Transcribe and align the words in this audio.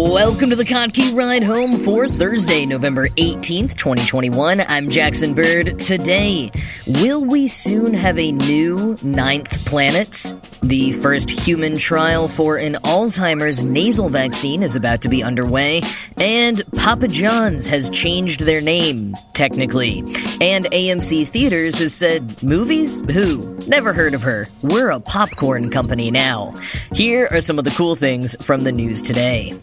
Welcome 0.00 0.50
to 0.50 0.56
the 0.56 0.64
Kottke 0.64 1.12
Ride 1.12 1.42
Home 1.42 1.76
for 1.76 2.06
Thursday, 2.06 2.64
November 2.64 3.08
18th, 3.08 3.74
2021. 3.74 4.60
I'm 4.60 4.88
Jackson 4.90 5.34
Bird. 5.34 5.76
Today, 5.80 6.52
will 6.86 7.24
we 7.24 7.48
soon 7.48 7.94
have 7.94 8.16
a 8.16 8.30
new 8.30 8.96
ninth 9.02 9.66
planet? 9.66 10.32
The 10.62 10.92
first 10.92 11.28
human 11.28 11.76
trial 11.76 12.28
for 12.28 12.58
an 12.58 12.74
Alzheimer's 12.84 13.64
nasal 13.64 14.08
vaccine 14.08 14.62
is 14.62 14.76
about 14.76 15.02
to 15.02 15.08
be 15.08 15.24
underway, 15.24 15.82
and 16.16 16.62
Papa 16.76 17.08
John's 17.08 17.66
has 17.66 17.90
changed 17.90 18.40
their 18.46 18.60
name, 18.60 19.16
technically. 19.34 19.98
And 20.40 20.66
AMC 20.66 21.26
Theaters 21.26 21.80
has 21.80 21.92
said, 21.92 22.40
Movies? 22.40 23.00
Who? 23.10 23.58
Never 23.66 23.92
heard 23.92 24.14
of 24.14 24.22
her. 24.22 24.48
We're 24.62 24.90
a 24.90 25.00
popcorn 25.00 25.70
company 25.70 26.12
now. 26.12 26.54
Here 26.92 27.28
are 27.32 27.40
some 27.40 27.58
of 27.58 27.64
the 27.64 27.72
cool 27.72 27.96
things 27.96 28.36
from 28.40 28.62
the 28.62 28.72
news 28.72 29.02
today. 29.02 29.60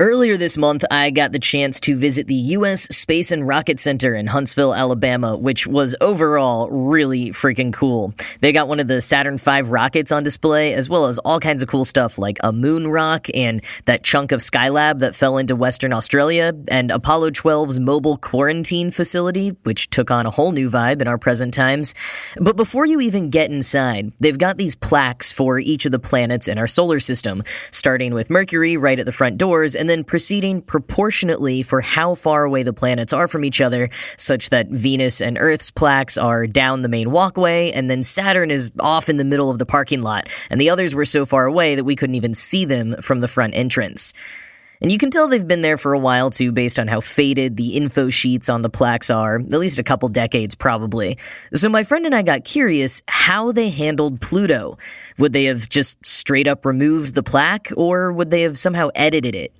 Earlier 0.00 0.36
this 0.36 0.56
month, 0.56 0.84
I 0.92 1.10
got 1.10 1.32
the 1.32 1.40
chance 1.40 1.80
to 1.80 1.96
visit 1.96 2.28
the 2.28 2.34
U.S. 2.54 2.82
Space 2.82 3.32
and 3.32 3.48
Rocket 3.48 3.80
Center 3.80 4.14
in 4.14 4.28
Huntsville, 4.28 4.72
Alabama, 4.72 5.36
which 5.36 5.66
was 5.66 5.96
overall 6.00 6.70
really 6.70 7.30
freaking 7.30 7.72
cool. 7.72 8.14
They 8.40 8.52
got 8.52 8.68
one 8.68 8.78
of 8.78 8.86
the 8.86 9.00
Saturn 9.00 9.38
V 9.38 9.62
rockets 9.62 10.12
on 10.12 10.22
display, 10.22 10.72
as 10.72 10.88
well 10.88 11.06
as 11.06 11.18
all 11.18 11.40
kinds 11.40 11.64
of 11.64 11.68
cool 11.68 11.84
stuff 11.84 12.16
like 12.16 12.38
a 12.44 12.52
moon 12.52 12.86
rock 12.86 13.26
and 13.34 13.60
that 13.86 14.04
chunk 14.04 14.30
of 14.30 14.38
Skylab 14.38 15.00
that 15.00 15.16
fell 15.16 15.36
into 15.36 15.56
Western 15.56 15.92
Australia, 15.92 16.52
and 16.68 16.92
Apollo 16.92 17.30
12's 17.30 17.80
mobile 17.80 18.18
quarantine 18.18 18.92
facility, 18.92 19.48
which 19.64 19.90
took 19.90 20.12
on 20.12 20.26
a 20.26 20.30
whole 20.30 20.52
new 20.52 20.70
vibe 20.70 21.02
in 21.02 21.08
our 21.08 21.18
present 21.18 21.52
times. 21.52 21.96
But 22.36 22.54
before 22.54 22.86
you 22.86 23.00
even 23.00 23.30
get 23.30 23.50
inside, 23.50 24.12
they've 24.20 24.38
got 24.38 24.58
these 24.58 24.76
plaques 24.76 25.32
for 25.32 25.58
each 25.58 25.86
of 25.86 25.90
the 25.90 25.98
planets 25.98 26.46
in 26.46 26.56
our 26.56 26.68
solar 26.68 27.00
system, 27.00 27.42
starting 27.72 28.14
with 28.14 28.30
Mercury 28.30 28.76
right 28.76 29.00
at 29.00 29.04
the 29.04 29.10
front 29.10 29.38
doors, 29.38 29.74
and 29.74 29.87
and 29.88 29.98
then 30.00 30.04
proceeding 30.04 30.60
proportionately 30.60 31.62
for 31.62 31.80
how 31.80 32.14
far 32.14 32.44
away 32.44 32.62
the 32.62 32.74
planets 32.74 33.14
are 33.14 33.26
from 33.26 33.42
each 33.42 33.62
other, 33.62 33.88
such 34.18 34.50
that 34.50 34.68
Venus 34.68 35.22
and 35.22 35.38
Earth's 35.38 35.70
plaques 35.70 36.18
are 36.18 36.46
down 36.46 36.82
the 36.82 36.90
main 36.90 37.10
walkway, 37.10 37.72
and 37.72 37.88
then 37.88 38.02
Saturn 38.02 38.50
is 38.50 38.70
off 38.80 39.08
in 39.08 39.16
the 39.16 39.24
middle 39.24 39.50
of 39.50 39.58
the 39.58 39.64
parking 39.64 40.02
lot, 40.02 40.28
and 40.50 40.60
the 40.60 40.68
others 40.68 40.94
were 40.94 41.06
so 41.06 41.24
far 41.24 41.46
away 41.46 41.74
that 41.74 41.84
we 41.84 41.96
couldn't 41.96 42.16
even 42.16 42.34
see 42.34 42.66
them 42.66 42.96
from 43.00 43.20
the 43.20 43.28
front 43.28 43.54
entrance. 43.54 44.12
And 44.80 44.92
you 44.92 44.98
can 44.98 45.10
tell 45.10 45.28
they've 45.28 45.46
been 45.46 45.62
there 45.62 45.76
for 45.76 45.92
a 45.92 45.98
while 45.98 46.30
too, 46.30 46.52
based 46.52 46.78
on 46.78 46.88
how 46.88 47.00
faded 47.00 47.56
the 47.56 47.76
info 47.76 48.10
sheets 48.10 48.48
on 48.48 48.62
the 48.62 48.70
plaques 48.70 49.10
are, 49.10 49.36
at 49.36 49.52
least 49.52 49.78
a 49.78 49.82
couple 49.82 50.08
decades 50.08 50.54
probably. 50.54 51.18
So 51.54 51.68
my 51.68 51.84
friend 51.84 52.06
and 52.06 52.14
I 52.14 52.22
got 52.22 52.44
curious 52.44 53.02
how 53.08 53.52
they 53.52 53.70
handled 53.70 54.20
Pluto. 54.20 54.78
Would 55.18 55.32
they 55.32 55.44
have 55.44 55.68
just 55.68 56.04
straight 56.06 56.46
up 56.46 56.64
removed 56.64 57.14
the 57.14 57.22
plaque, 57.22 57.68
or 57.76 58.12
would 58.12 58.30
they 58.30 58.42
have 58.42 58.56
somehow 58.58 58.90
edited 58.94 59.34
it? 59.34 59.52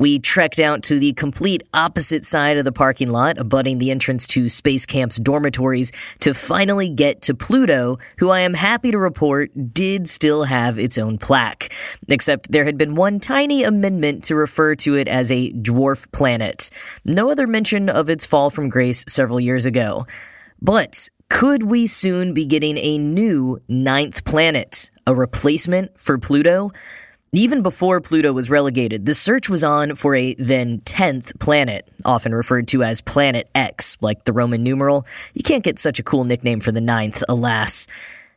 We 0.00 0.18
trekked 0.18 0.60
out 0.60 0.82
to 0.84 0.98
the 0.98 1.12
complete 1.12 1.62
opposite 1.74 2.24
side 2.24 2.56
of 2.56 2.64
the 2.64 2.72
parking 2.72 3.10
lot, 3.10 3.36
abutting 3.36 3.76
the 3.76 3.90
entrance 3.90 4.26
to 4.28 4.48
Space 4.48 4.86
Camp's 4.86 5.18
dormitories, 5.18 5.92
to 6.20 6.32
finally 6.32 6.88
get 6.88 7.20
to 7.22 7.34
Pluto, 7.34 7.98
who 8.16 8.30
I 8.30 8.40
am 8.40 8.54
happy 8.54 8.92
to 8.92 8.98
report 8.98 9.50
did 9.74 10.08
still 10.08 10.44
have 10.44 10.78
its 10.78 10.96
own 10.96 11.18
plaque. 11.18 11.74
Except 12.08 12.50
there 12.50 12.64
had 12.64 12.78
been 12.78 12.94
one 12.94 13.20
tiny 13.20 13.62
amendment 13.62 14.24
to 14.24 14.36
refer 14.36 14.74
to 14.76 14.94
it 14.94 15.06
as 15.06 15.30
a 15.30 15.52
dwarf 15.52 16.10
planet. 16.12 16.70
No 17.04 17.30
other 17.30 17.46
mention 17.46 17.90
of 17.90 18.08
its 18.08 18.24
fall 18.24 18.48
from 18.48 18.70
grace 18.70 19.04
several 19.06 19.38
years 19.38 19.66
ago. 19.66 20.06
But 20.62 21.10
could 21.28 21.64
we 21.64 21.86
soon 21.86 22.32
be 22.32 22.46
getting 22.46 22.78
a 22.78 22.96
new 22.96 23.60
ninth 23.68 24.24
planet? 24.24 24.90
A 25.06 25.14
replacement 25.14 26.00
for 26.00 26.16
Pluto? 26.16 26.70
Even 27.32 27.62
before 27.62 28.00
Pluto 28.00 28.32
was 28.32 28.50
relegated, 28.50 29.06
the 29.06 29.14
search 29.14 29.48
was 29.48 29.62
on 29.62 29.94
for 29.94 30.16
a 30.16 30.34
then 30.34 30.80
10th 30.80 31.38
planet, 31.38 31.86
often 32.04 32.34
referred 32.34 32.66
to 32.66 32.82
as 32.82 33.00
Planet 33.00 33.48
X, 33.54 33.96
like 34.00 34.24
the 34.24 34.32
Roman 34.32 34.64
numeral. 34.64 35.06
You 35.32 35.44
can't 35.44 35.62
get 35.62 35.78
such 35.78 36.00
a 36.00 36.02
cool 36.02 36.24
nickname 36.24 36.58
for 36.58 36.72
the 36.72 36.80
ninth, 36.80 37.22
alas. 37.28 37.86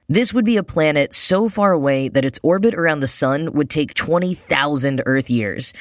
This 0.09 0.31
would 0.31 0.45
be 0.45 0.57
a 0.57 0.63
planet 0.63 1.11
so 1.11 1.49
far 1.49 1.71
away 1.71 2.07
that 2.07 2.23
its 2.23 2.39
orbit 2.43 2.75
around 2.75 2.99
the 2.99 3.07
sun 3.07 3.53
would 3.53 3.67
take 3.67 3.95
20,000 3.95 5.01
Earth 5.07 5.27
years. 5.27 5.73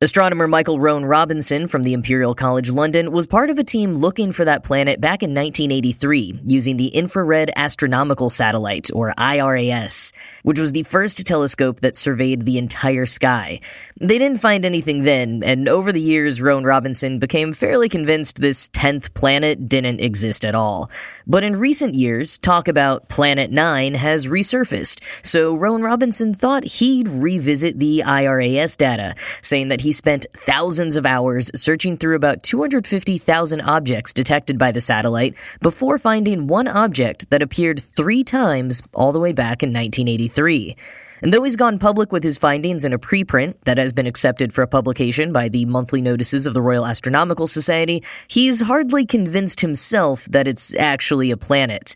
Astronomer 0.00 0.48
Michael 0.48 0.80
Rowan 0.80 1.04
Robinson 1.04 1.68
from 1.68 1.84
the 1.84 1.92
Imperial 1.92 2.34
College 2.34 2.68
London 2.68 3.12
was 3.12 3.28
part 3.28 3.48
of 3.48 3.60
a 3.60 3.64
team 3.64 3.94
looking 3.94 4.32
for 4.32 4.44
that 4.44 4.64
planet 4.64 5.00
back 5.00 5.22
in 5.22 5.30
1983 5.30 6.40
using 6.44 6.76
the 6.76 6.88
Infrared 6.88 7.52
Astronomical 7.54 8.28
Satellite, 8.28 8.90
or 8.92 9.14
IRAS, 9.16 10.12
which 10.42 10.58
was 10.58 10.72
the 10.72 10.82
first 10.82 11.24
telescope 11.24 11.78
that 11.78 11.94
surveyed 11.94 12.42
the 12.42 12.58
entire 12.58 13.06
sky. 13.06 13.60
They 14.00 14.18
didn't 14.18 14.40
find 14.40 14.64
anything 14.64 15.04
then, 15.04 15.44
and 15.44 15.68
over 15.68 15.92
the 15.92 16.00
years, 16.00 16.40
Rowan 16.40 16.64
Robinson 16.64 17.20
became 17.20 17.52
fairly 17.52 17.88
convinced 17.88 18.40
this 18.40 18.68
10th 18.70 19.14
planet 19.14 19.68
didn't 19.68 20.00
exist 20.00 20.44
at 20.44 20.56
all. 20.56 20.90
But 21.28 21.44
in 21.44 21.54
recent 21.56 21.94
years, 21.94 22.36
talk 22.36 22.66
about 22.66 23.08
Planet 23.08 23.52
9 23.52 23.94
has 23.94 24.26
resurfaced, 24.26 25.24
so 25.24 25.54
Rowan 25.54 25.82
Robinson 25.82 26.34
thought 26.34 26.64
he'd 26.64 27.08
revisit 27.08 27.78
the 27.78 28.02
IRAS 28.02 28.74
data, 28.74 29.14
saying 29.40 29.68
that 29.68 29.80
he 29.84 29.93
spent 29.94 30.26
thousands 30.34 30.96
of 30.96 31.06
hours 31.06 31.50
searching 31.54 31.96
through 31.96 32.16
about 32.16 32.42
250,000 32.42 33.60
objects 33.62 34.12
detected 34.12 34.58
by 34.58 34.70
the 34.70 34.80
satellite 34.82 35.34
before 35.62 35.96
finding 35.96 36.46
one 36.46 36.68
object 36.68 37.30
that 37.30 37.40
appeared 37.40 37.80
three 37.80 38.22
times 38.22 38.82
all 38.92 39.12
the 39.12 39.18
way 39.18 39.32
back 39.32 39.62
in 39.62 39.70
1983. 39.70 40.76
And 41.22 41.32
though 41.32 41.42
he's 41.42 41.56
gone 41.56 41.78
public 41.78 42.12
with 42.12 42.22
his 42.22 42.36
findings 42.36 42.84
in 42.84 42.92
a 42.92 42.98
preprint 42.98 43.54
that 43.64 43.78
has 43.78 43.94
been 43.94 44.06
accepted 44.06 44.52
for 44.52 44.66
publication 44.66 45.32
by 45.32 45.48
the 45.48 45.64
monthly 45.64 46.02
notices 46.02 46.44
of 46.44 46.52
the 46.52 46.60
Royal 46.60 46.84
Astronomical 46.84 47.46
Society, 47.46 48.02
he's 48.28 48.60
hardly 48.60 49.06
convinced 49.06 49.62
himself 49.62 50.26
that 50.26 50.46
it's 50.46 50.74
actually 50.74 51.30
a 51.30 51.38
planet. 51.38 51.94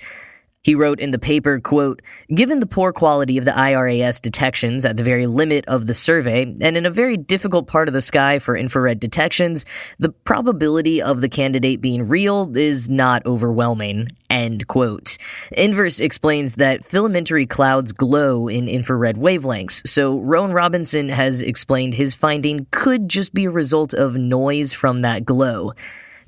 He 0.68 0.74
wrote 0.74 1.00
in 1.00 1.12
the 1.12 1.18
paper, 1.18 1.60
quote, 1.60 2.02
Given 2.34 2.60
the 2.60 2.66
poor 2.66 2.92
quality 2.92 3.38
of 3.38 3.46
the 3.46 3.56
IRAS 3.56 4.20
detections 4.20 4.84
at 4.84 4.98
the 4.98 5.02
very 5.02 5.26
limit 5.26 5.64
of 5.66 5.86
the 5.86 5.94
survey, 5.94 6.42
and 6.42 6.76
in 6.76 6.84
a 6.84 6.90
very 6.90 7.16
difficult 7.16 7.66
part 7.66 7.88
of 7.88 7.94
the 7.94 8.02
sky 8.02 8.38
for 8.38 8.54
infrared 8.54 9.00
detections, 9.00 9.64
the 9.98 10.10
probability 10.10 11.00
of 11.00 11.22
the 11.22 11.28
candidate 11.30 11.80
being 11.80 12.06
real 12.06 12.54
is 12.54 12.90
not 12.90 13.24
overwhelming. 13.24 14.08
End 14.28 14.66
quote. 14.66 15.16
Inverse 15.52 16.00
explains 16.00 16.56
that 16.56 16.82
filamentary 16.82 17.48
clouds 17.48 17.92
glow 17.92 18.46
in 18.46 18.68
infrared 18.68 19.16
wavelengths, 19.16 19.88
so 19.88 20.18
Rowan 20.18 20.52
Robinson 20.52 21.08
has 21.08 21.40
explained 21.40 21.94
his 21.94 22.14
finding 22.14 22.66
could 22.72 23.08
just 23.08 23.32
be 23.32 23.46
a 23.46 23.50
result 23.50 23.94
of 23.94 24.16
noise 24.16 24.74
from 24.74 24.98
that 24.98 25.24
glow. 25.24 25.72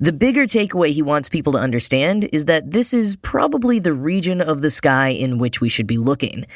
The 0.01 0.11
bigger 0.11 0.45
takeaway 0.45 0.89
he 0.89 1.03
wants 1.03 1.29
people 1.29 1.53
to 1.53 1.59
understand 1.59 2.27
is 2.33 2.45
that 2.45 2.71
this 2.71 2.91
is 2.91 3.17
probably 3.17 3.77
the 3.77 3.93
region 3.93 4.41
of 4.41 4.63
the 4.63 4.71
sky 4.71 5.09
in 5.09 5.37
which 5.37 5.61
we 5.61 5.69
should 5.69 5.85
be 5.85 5.99
looking. 5.99 6.47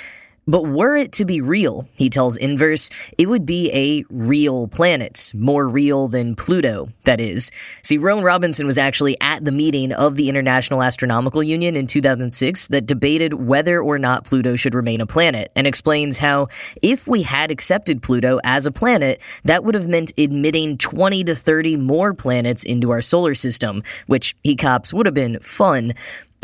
But 0.48 0.68
were 0.68 0.96
it 0.96 1.12
to 1.14 1.26
be 1.26 1.42
real, 1.42 1.88
he 1.96 2.08
tells 2.08 2.38
Inverse, 2.38 2.92
it 3.18 3.28
would 3.28 3.48
be 3.48 3.72
a 3.74 4.06
real 4.12 4.68
planet, 4.68 5.32
more 5.36 5.68
real 5.68 6.08
than 6.08 6.36
Pluto, 6.36 6.90
that 7.06 7.20
is. 7.20 7.50
See, 7.84 7.98
Rowan 7.98 8.24
Robinson 8.24 8.68
was 8.68 8.78
actually 8.78 9.20
at 9.22 9.44
the 9.44 9.52
meeting 9.52 9.92
of 9.92 10.18
the 10.18 10.30
International 10.30 10.84
Astronomical 10.84 11.42
Union 11.42 11.76
in 11.76 11.88
2006 11.88 12.68
that 12.68 12.86
debated 12.86 13.34
whether 13.34 13.82
or 13.82 13.98
not 13.98 14.26
Pluto 14.26 14.56
should 14.56 14.76
remain 14.76 15.02
a 15.02 15.08
planet, 15.08 15.52
and 15.56 15.66
explains 15.66 16.20
how, 16.20 16.48
if 16.84 17.08
we 17.08 17.24
had 17.24 17.50
accepted 17.50 18.04
Pluto 18.04 18.40
as 18.44 18.68
a 18.68 18.72
planet, 18.72 19.22
that 19.46 19.64
would 19.64 19.74
have 19.74 19.88
meant 19.88 20.12
admitting 20.16 20.78
20 20.78 21.24
to 21.24 21.34
30 21.34 21.78
more 21.78 22.14
planets 22.14 22.64
into 22.64 22.92
our 22.92 23.02
solar 23.02 23.34
system, 23.34 23.82
which 24.06 24.36
he 24.44 24.56
cops 24.56 24.94
would 24.94 25.08
have 25.08 25.16
been 25.16 25.40
fun, 25.40 25.94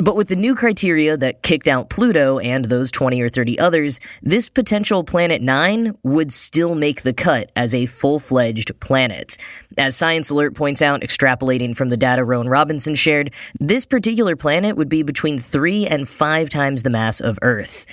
But 0.01 0.15
with 0.15 0.29
the 0.29 0.35
new 0.35 0.55
criteria 0.55 1.15
that 1.17 1.43
kicked 1.43 1.67
out 1.67 1.91
Pluto 1.91 2.39
and 2.39 2.65
those 2.65 2.89
20 2.89 3.21
or 3.21 3.29
30 3.29 3.59
others, 3.59 3.99
this 4.23 4.49
potential 4.49 5.03
Planet 5.03 5.43
9 5.43 5.95
would 6.01 6.31
still 6.31 6.73
make 6.73 7.03
the 7.03 7.13
cut 7.13 7.51
as 7.55 7.75
a 7.75 7.85
full 7.85 8.17
fledged 8.17 8.79
planet. 8.79 9.37
As 9.77 9.95
Science 9.95 10.31
Alert 10.31 10.55
points 10.55 10.81
out, 10.81 11.01
extrapolating 11.01 11.75
from 11.75 11.89
the 11.89 11.97
data 11.97 12.23
Rowan 12.23 12.49
Robinson 12.49 12.95
shared, 12.95 13.31
this 13.59 13.85
particular 13.85 14.35
planet 14.35 14.75
would 14.75 14.89
be 14.89 15.03
between 15.03 15.37
three 15.37 15.85
and 15.85 16.09
five 16.09 16.49
times 16.49 16.81
the 16.81 16.89
mass 16.89 17.21
of 17.21 17.37
Earth. 17.43 17.85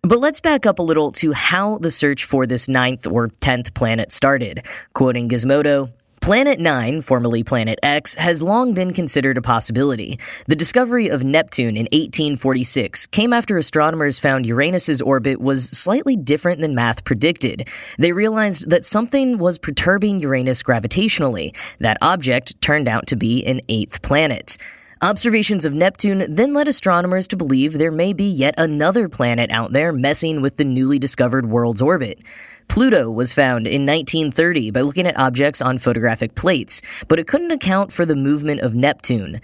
But 0.00 0.20
let's 0.20 0.40
back 0.40 0.64
up 0.64 0.78
a 0.78 0.82
little 0.82 1.12
to 1.12 1.32
how 1.32 1.76
the 1.78 1.90
search 1.90 2.24
for 2.24 2.46
this 2.46 2.66
ninth 2.66 3.06
or 3.06 3.28
tenth 3.28 3.74
planet 3.74 4.10
started. 4.10 4.66
Quoting 4.94 5.28
Gizmodo, 5.28 5.92
Planet 6.22 6.60
9, 6.60 7.00
formerly 7.00 7.42
Planet 7.42 7.80
X, 7.82 8.14
has 8.14 8.44
long 8.44 8.74
been 8.74 8.92
considered 8.92 9.36
a 9.36 9.42
possibility. 9.42 10.20
The 10.46 10.54
discovery 10.54 11.08
of 11.08 11.24
Neptune 11.24 11.76
in 11.76 11.86
1846 11.86 13.08
came 13.08 13.32
after 13.32 13.58
astronomers 13.58 14.20
found 14.20 14.46
Uranus's 14.46 15.02
orbit 15.02 15.40
was 15.40 15.64
slightly 15.70 16.16
different 16.16 16.60
than 16.60 16.76
math 16.76 17.02
predicted. 17.02 17.68
They 17.98 18.12
realized 18.12 18.70
that 18.70 18.84
something 18.84 19.38
was 19.38 19.58
perturbing 19.58 20.20
Uranus 20.20 20.62
gravitationally. 20.62 21.56
That 21.80 21.98
object 22.00 22.60
turned 22.60 22.86
out 22.86 23.08
to 23.08 23.16
be 23.16 23.44
an 23.44 23.60
eighth 23.68 24.00
planet. 24.02 24.58
Observations 25.02 25.64
of 25.64 25.72
Neptune 25.72 26.24
then 26.32 26.54
led 26.54 26.68
astronomers 26.68 27.26
to 27.26 27.36
believe 27.36 27.72
there 27.72 27.90
may 27.90 28.12
be 28.12 28.30
yet 28.30 28.54
another 28.56 29.08
planet 29.08 29.50
out 29.50 29.72
there 29.72 29.92
messing 29.92 30.40
with 30.40 30.56
the 30.56 30.64
newly 30.64 31.00
discovered 31.00 31.46
world's 31.46 31.82
orbit. 31.82 32.20
Pluto 32.68 33.10
was 33.10 33.32
found 33.32 33.66
in 33.66 33.86
1930 33.86 34.70
by 34.70 34.80
looking 34.80 35.06
at 35.06 35.18
objects 35.18 35.60
on 35.62 35.78
photographic 35.78 36.34
plates, 36.34 36.82
but 37.08 37.18
it 37.18 37.26
couldn't 37.26 37.50
account 37.50 37.92
for 37.92 38.06
the 38.06 38.16
movement 38.16 38.60
of 38.60 38.74
Neptune. 38.74 39.40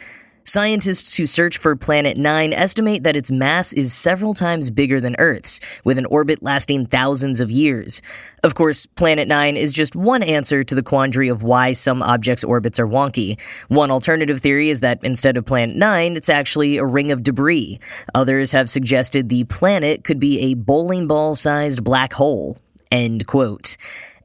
Scientists 0.48 1.14
who 1.14 1.26
search 1.26 1.58
for 1.58 1.76
Planet 1.76 2.16
9 2.16 2.54
estimate 2.54 3.02
that 3.02 3.18
its 3.18 3.30
mass 3.30 3.74
is 3.74 3.92
several 3.92 4.32
times 4.32 4.70
bigger 4.70 4.98
than 4.98 5.14
Earth's, 5.18 5.60
with 5.84 5.98
an 5.98 6.06
orbit 6.06 6.42
lasting 6.42 6.86
thousands 6.86 7.38
of 7.38 7.50
years. 7.50 8.00
Of 8.42 8.54
course, 8.54 8.86
Planet 8.86 9.28
9 9.28 9.58
is 9.58 9.74
just 9.74 9.94
one 9.94 10.22
answer 10.22 10.64
to 10.64 10.74
the 10.74 10.82
quandary 10.82 11.28
of 11.28 11.42
why 11.42 11.74
some 11.74 12.02
objects' 12.02 12.44
orbits 12.44 12.80
are 12.80 12.86
wonky. 12.86 13.38
One 13.68 13.90
alternative 13.90 14.40
theory 14.40 14.70
is 14.70 14.80
that 14.80 15.00
instead 15.02 15.36
of 15.36 15.44
Planet 15.44 15.76
9, 15.76 16.16
it's 16.16 16.30
actually 16.30 16.78
a 16.78 16.84
ring 16.86 17.12
of 17.12 17.22
debris. 17.22 17.78
Others 18.14 18.52
have 18.52 18.70
suggested 18.70 19.28
the 19.28 19.44
planet 19.44 20.02
could 20.02 20.18
be 20.18 20.40
a 20.40 20.54
bowling 20.54 21.08
ball 21.08 21.34
sized 21.34 21.84
black 21.84 22.14
hole. 22.14 22.56
End 22.90 23.26
quote. 23.26 23.76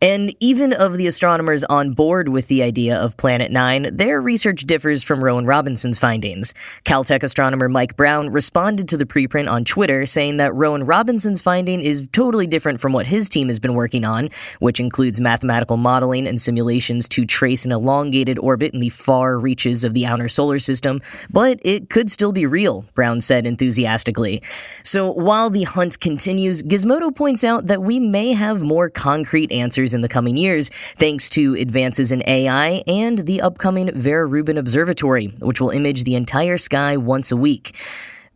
And 0.04 0.36
even 0.42 0.74
of 0.74 0.98
the 0.98 1.08
astronomers 1.08 1.64
on 1.64 1.94
board 1.94 2.28
with 2.28 2.48
the 2.48 2.62
idea 2.62 2.98
of 2.98 3.16
Planet 3.16 3.54
9, 3.54 3.96
their 3.96 4.20
research 4.20 4.64
differs 4.64 5.02
from 5.02 5.24
Rowan 5.24 5.46
Robinson's 5.46 5.98
findings. 5.98 6.54
Caltech 6.84 7.24
astronomer 7.24 7.70
Mike 7.70 7.96
Brown 7.96 8.30
responded 8.30 8.90
to 8.90 8.98
the 8.98 9.06
preprint 9.06 9.50
on 9.50 9.64
Twitter 9.64 10.06
saying 10.06 10.36
that 10.38 10.54
Rowan 10.54 10.84
Robinson's 10.84 11.40
finding 11.40 11.82
is 11.82 12.10
totally 12.12 12.48
different 12.48 12.82
from 12.82 12.92
what 12.92 13.06
his 13.06 13.30
team 13.30 13.48
has 13.48 13.62
been 13.62 13.76
working 13.76 14.04
on, 14.04 14.30
which 14.60 14.82
includes 14.82 15.22
mathematical 15.22 15.78
modeling 15.78 16.28
and 16.28 16.42
simulations 16.42 17.08
to 17.08 17.24
trace 17.24 17.66
an 17.66 17.72
elongated 17.72 18.38
orbit 18.40 18.74
in 18.74 18.82
the 18.82 18.90
far 18.90 19.40
reaches 19.40 19.86
of 19.86 19.94
the 19.94 20.06
outer 20.06 20.28
solar 20.28 20.60
system, 20.60 21.00
but 21.30 21.62
it 21.64 21.90
could 21.90 22.12
still 22.12 22.34
be 22.34 22.46
real, 22.46 22.84
Brown 22.94 23.22
said 23.22 23.48
enthusiastically. 23.48 24.44
So 24.84 25.14
while 25.14 25.50
the 25.50 25.64
hunt 25.64 26.02
continues, 26.02 26.62
Gizmodo 26.62 27.16
points 27.16 27.46
out 27.46 27.68
that 27.68 27.84
we 27.84 28.02
may 28.02 28.34
have 28.34 28.62
more 28.62 28.90
concrete 28.90 29.50
answers 29.54 29.93
in 29.94 30.02
the 30.02 30.10
coming 30.10 30.38
years, 30.38 30.70
thanks 30.98 31.30
to 31.32 31.56
advances 31.56 32.12
in 32.12 32.24
AI 32.28 32.84
and 32.88 33.20
the 33.20 33.42
upcoming 33.42 33.92
Vera 33.94 34.26
Rubin 34.26 34.58
Observatory, 34.58 35.28
which 35.40 35.60
will 35.62 35.70
image 35.70 36.04
the 36.04 36.16
entire 36.16 36.58
sky 36.58 36.98
once 36.98 37.32
a 37.32 37.38
week. 37.38 37.76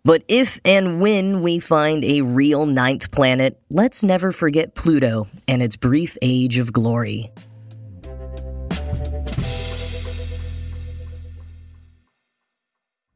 But 0.03 0.23
if 0.27 0.61
and 0.63 1.01
when 1.01 1.41
we 1.41 1.59
find 1.59 2.05
a 2.05 2.21
real 2.21 2.65
ninth 2.65 3.11
planet, 3.11 3.59
let's 3.69 4.03
never 4.03 4.31
forget 4.31 4.73
Pluto 4.73 5.27
and 5.47 5.61
its 5.61 5.75
brief 5.75 6.17
age 6.21 6.59
of 6.59 6.71
glory. 6.71 7.29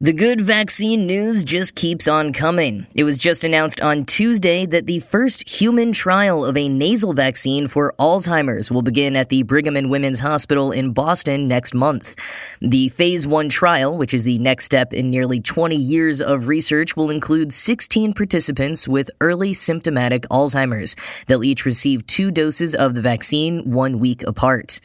The 0.02 0.12
good 0.12 0.40
vaccine 0.40 1.06
news 1.06 1.44
just 1.44 1.76
keeps 1.76 2.08
on 2.08 2.32
coming. 2.32 2.88
It 2.92 3.04
was 3.04 3.18
just 3.18 3.44
announced 3.44 3.80
on 3.80 4.04
Tuesday 4.04 4.66
that 4.66 4.86
the 4.86 4.98
first 4.98 5.48
human 5.48 5.92
trial 5.92 6.44
of 6.44 6.56
a 6.56 6.68
nasal 6.68 7.12
vaccine 7.12 7.68
for 7.68 7.94
Alzheimer's 8.00 8.68
will 8.72 8.82
begin 8.82 9.14
at 9.14 9.28
the 9.28 9.44
Brigham 9.44 9.76
and 9.76 9.88
Women's 9.88 10.18
Hospital 10.18 10.72
in 10.72 10.92
Boston 10.92 11.46
next 11.46 11.72
month. 11.72 12.16
The 12.60 12.88
phase 12.88 13.28
1 13.28 13.48
trial, 13.48 13.96
which 13.96 14.12
is 14.12 14.24
the 14.24 14.38
next 14.38 14.64
step 14.64 14.92
in 14.92 15.08
nearly 15.08 15.38
20 15.38 15.76
years 15.76 16.20
of 16.20 16.48
research, 16.48 16.96
will 16.96 17.08
include 17.08 17.52
16 17.52 18.12
participants 18.12 18.88
with 18.88 19.08
early 19.20 19.54
symptomatic 19.54 20.22
Alzheimer's. 20.22 20.96
They'll 21.28 21.44
each 21.44 21.64
receive 21.64 22.08
2 22.08 22.32
doses 22.32 22.74
of 22.74 22.96
the 22.96 23.02
vaccine 23.02 23.70
1 23.70 24.00
week 24.00 24.24
apart. 24.24 24.80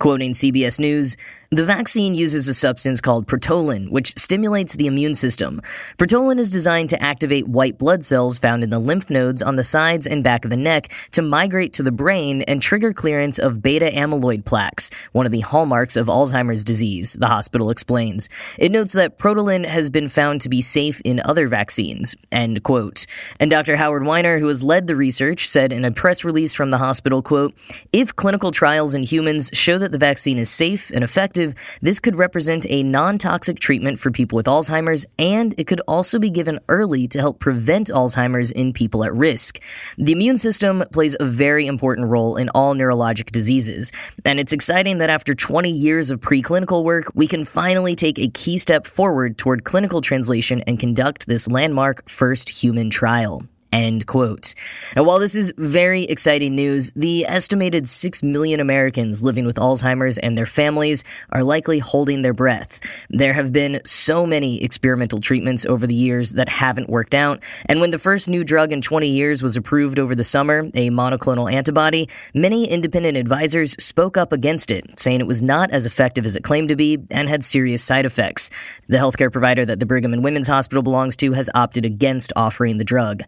Quoting 0.00 0.32
CBS 0.32 0.80
News, 0.80 1.16
the 1.56 1.64
vaccine 1.64 2.14
uses 2.14 2.48
a 2.48 2.54
substance 2.54 3.00
called 3.00 3.26
protollin, 3.26 3.88
which 3.90 4.18
stimulates 4.18 4.74
the 4.74 4.86
immune 4.86 5.14
system. 5.14 5.60
Protollin 5.98 6.38
is 6.38 6.50
designed 6.50 6.90
to 6.90 7.02
activate 7.02 7.46
white 7.46 7.78
blood 7.78 8.04
cells 8.04 8.38
found 8.38 8.64
in 8.64 8.70
the 8.70 8.78
lymph 8.78 9.10
nodes 9.10 9.42
on 9.42 9.56
the 9.56 9.62
sides 9.62 10.06
and 10.06 10.24
back 10.24 10.44
of 10.44 10.50
the 10.50 10.56
neck 10.56 10.92
to 11.12 11.22
migrate 11.22 11.72
to 11.74 11.82
the 11.82 11.92
brain 11.92 12.42
and 12.42 12.60
trigger 12.60 12.92
clearance 12.92 13.38
of 13.38 13.62
beta 13.62 13.86
amyloid 13.86 14.44
plaques, 14.44 14.90
one 15.12 15.26
of 15.26 15.32
the 15.32 15.40
hallmarks 15.40 15.96
of 15.96 16.08
Alzheimer's 16.08 16.64
disease, 16.64 17.14
the 17.20 17.28
hospital 17.28 17.70
explains. 17.70 18.28
It 18.58 18.72
notes 18.72 18.92
that 18.94 19.18
protollin 19.18 19.64
has 19.64 19.90
been 19.90 20.08
found 20.08 20.40
to 20.40 20.48
be 20.48 20.62
safe 20.62 21.00
in 21.04 21.20
other 21.24 21.46
vaccines. 21.46 22.16
End 22.32 22.62
quote. 22.62 23.06
And 23.38 23.50
Dr. 23.50 23.76
Howard 23.76 24.04
Weiner, 24.04 24.38
who 24.38 24.48
has 24.48 24.62
led 24.62 24.86
the 24.86 24.96
research, 24.96 25.48
said 25.48 25.72
in 25.72 25.84
a 25.84 25.92
press 25.92 26.24
release 26.24 26.54
from 26.54 26.70
the 26.70 26.78
hospital, 26.78 27.22
quote, 27.22 27.54
if 27.92 28.16
clinical 28.16 28.50
trials 28.50 28.94
in 28.94 29.02
humans 29.02 29.50
show 29.52 29.78
that 29.78 29.92
the 29.92 29.98
vaccine 29.98 30.38
is 30.38 30.50
safe 30.50 30.90
and 30.90 31.04
effective, 31.04 31.43
this 31.82 32.00
could 32.00 32.16
represent 32.16 32.66
a 32.70 32.82
non 32.82 33.18
toxic 33.18 33.58
treatment 33.58 33.98
for 33.98 34.10
people 34.10 34.36
with 34.36 34.46
Alzheimer's, 34.46 35.04
and 35.18 35.54
it 35.58 35.66
could 35.66 35.80
also 35.88 36.18
be 36.18 36.30
given 36.30 36.60
early 36.68 37.08
to 37.08 37.18
help 37.18 37.40
prevent 37.40 37.88
Alzheimer's 37.88 38.50
in 38.52 38.72
people 38.72 39.04
at 39.04 39.12
risk. 39.14 39.60
The 39.98 40.12
immune 40.12 40.38
system 40.38 40.84
plays 40.92 41.16
a 41.18 41.24
very 41.24 41.66
important 41.66 42.08
role 42.08 42.36
in 42.36 42.48
all 42.50 42.74
neurologic 42.74 43.30
diseases, 43.32 43.92
and 44.24 44.38
it's 44.38 44.52
exciting 44.52 44.98
that 44.98 45.10
after 45.10 45.34
20 45.34 45.70
years 45.70 46.10
of 46.10 46.20
preclinical 46.20 46.84
work, 46.84 47.10
we 47.14 47.26
can 47.26 47.44
finally 47.44 47.94
take 47.94 48.18
a 48.18 48.28
key 48.28 48.58
step 48.58 48.86
forward 48.86 49.38
toward 49.38 49.64
clinical 49.64 50.00
translation 50.00 50.62
and 50.66 50.78
conduct 50.78 51.26
this 51.26 51.48
landmark 51.48 52.08
first 52.08 52.48
human 52.48 52.90
trial. 52.90 53.42
End 53.74 54.06
quote. 54.06 54.54
And 54.94 55.04
while 55.04 55.18
this 55.18 55.34
is 55.34 55.52
very 55.58 56.04
exciting 56.04 56.54
news, 56.54 56.92
the 56.92 57.26
estimated 57.26 57.88
6 57.88 58.22
million 58.22 58.60
Americans 58.60 59.20
living 59.20 59.44
with 59.44 59.56
Alzheimer's 59.56 60.16
and 60.16 60.38
their 60.38 60.46
families 60.46 61.02
are 61.30 61.42
likely 61.42 61.80
holding 61.80 62.22
their 62.22 62.32
breath. 62.32 62.80
There 63.10 63.32
have 63.32 63.50
been 63.50 63.80
so 63.84 64.24
many 64.24 64.62
experimental 64.62 65.20
treatments 65.20 65.66
over 65.66 65.88
the 65.88 65.94
years 65.94 66.34
that 66.34 66.48
haven't 66.48 66.88
worked 66.88 67.16
out, 67.16 67.42
and 67.66 67.80
when 67.80 67.90
the 67.90 67.98
first 67.98 68.28
new 68.28 68.44
drug 68.44 68.72
in 68.72 68.80
20 68.80 69.08
years 69.08 69.42
was 69.42 69.56
approved 69.56 69.98
over 69.98 70.14
the 70.14 70.22
summer, 70.22 70.60
a 70.74 70.90
monoclonal 70.90 71.52
antibody, 71.52 72.08
many 72.32 72.68
independent 72.68 73.16
advisors 73.16 73.72
spoke 73.82 74.16
up 74.16 74.32
against 74.32 74.70
it, 74.70 75.00
saying 75.00 75.20
it 75.20 75.26
was 75.26 75.42
not 75.42 75.72
as 75.72 75.84
effective 75.84 76.24
as 76.24 76.36
it 76.36 76.44
claimed 76.44 76.68
to 76.68 76.76
be 76.76 76.96
and 77.10 77.28
had 77.28 77.42
serious 77.42 77.82
side 77.82 78.06
effects. 78.06 78.50
The 78.86 78.98
healthcare 78.98 79.32
provider 79.32 79.66
that 79.66 79.80
the 79.80 79.86
Brigham 79.86 80.12
and 80.12 80.22
Women's 80.22 80.46
Hospital 80.46 80.84
belongs 80.84 81.16
to 81.16 81.32
has 81.32 81.50
opted 81.56 81.84
against 81.84 82.32
offering 82.36 82.78
the 82.78 82.84
drug. 82.84 83.24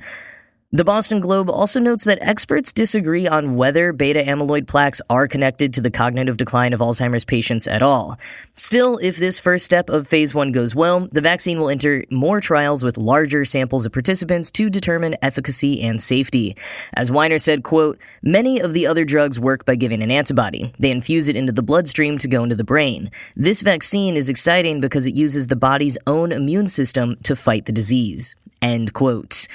The 0.76 0.84
Boston 0.84 1.20
Globe 1.20 1.48
also 1.48 1.80
notes 1.80 2.04
that 2.04 2.18
experts 2.20 2.70
disagree 2.70 3.26
on 3.26 3.56
whether 3.56 3.94
beta 3.94 4.20
amyloid 4.20 4.66
plaques 4.66 5.00
are 5.08 5.26
connected 5.26 5.72
to 5.72 5.80
the 5.80 5.90
cognitive 5.90 6.36
decline 6.36 6.74
of 6.74 6.80
Alzheimer's 6.80 7.24
patients 7.24 7.66
at 7.66 7.82
all. 7.82 8.18
Still, 8.56 8.98
if 8.98 9.16
this 9.16 9.38
first 9.38 9.64
step 9.64 9.88
of 9.88 10.06
phase 10.06 10.34
one 10.34 10.52
goes 10.52 10.74
well, 10.74 11.08
the 11.10 11.22
vaccine 11.22 11.58
will 11.58 11.70
enter 11.70 12.04
more 12.10 12.42
trials 12.42 12.84
with 12.84 12.98
larger 12.98 13.46
samples 13.46 13.86
of 13.86 13.92
participants 13.94 14.50
to 14.50 14.68
determine 14.68 15.16
efficacy 15.22 15.80
and 15.80 15.98
safety. 15.98 16.54
As 16.92 17.10
Weiner 17.10 17.38
said, 17.38 17.62
quote, 17.62 17.98
many 18.20 18.60
of 18.60 18.74
the 18.74 18.86
other 18.86 19.06
drugs 19.06 19.40
work 19.40 19.64
by 19.64 19.76
giving 19.76 20.02
an 20.02 20.10
antibody. 20.10 20.74
They 20.78 20.90
infuse 20.90 21.28
it 21.28 21.36
into 21.36 21.52
the 21.52 21.62
bloodstream 21.62 22.18
to 22.18 22.28
go 22.28 22.42
into 22.42 22.54
the 22.54 22.64
brain. 22.64 23.10
This 23.34 23.62
vaccine 23.62 24.14
is 24.14 24.28
exciting 24.28 24.82
because 24.82 25.06
it 25.06 25.16
uses 25.16 25.46
the 25.46 25.56
body's 25.56 25.96
own 26.06 26.32
immune 26.32 26.68
system 26.68 27.16
to 27.22 27.34
fight 27.34 27.64
the 27.64 27.72
disease. 27.72 28.36
End 28.66 28.92
quote. 28.92 29.46